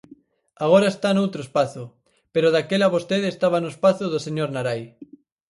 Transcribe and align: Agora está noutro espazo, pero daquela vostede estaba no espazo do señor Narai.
Agora 0.65 0.87
está 0.93 1.09
noutro 1.13 1.41
espazo, 1.47 1.83
pero 2.33 2.47
daquela 2.55 2.91
vostede 2.95 3.27
estaba 3.31 3.57
no 3.61 3.69
espazo 3.75 4.05
do 4.09 4.23
señor 4.25 4.49
Narai. 4.51 4.81